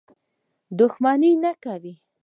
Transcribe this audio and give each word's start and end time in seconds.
دښمني 0.77 1.31
نه 1.43 1.51
کوي. 1.63 1.93